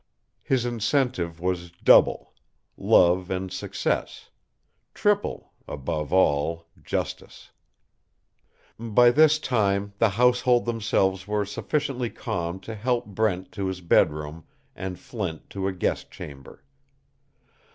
His 0.41 0.65
incentive 0.65 1.39
was 1.39 1.69
double 1.69 2.33
love 2.75 3.29
and 3.29 3.51
success: 3.53 4.31
triple 4.95 5.53
above 5.67 6.11
all, 6.11 6.65
justice. 6.81 7.51
By 8.79 9.11
this 9.11 9.37
time 9.37 9.93
the 9.99 10.09
household 10.09 10.65
themselves 10.65 11.27
were 11.27 11.45
sufficiently 11.45 12.09
calm 12.09 12.59
to 12.61 12.73
help 12.73 13.05
Brent 13.05 13.51
to 13.51 13.67
his 13.67 13.81
bedroom 13.81 14.45
and 14.75 14.97
Flint 14.97 15.51
to 15.51 15.67
a 15.67 15.71
guest 15.71 16.09
chamber. 16.09 16.63